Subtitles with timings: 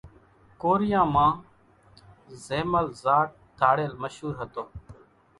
[0.61, 1.31] ڪوريان مان
[2.45, 4.63] زيمل زاٽ ڌاڙيل مشُور هتو۔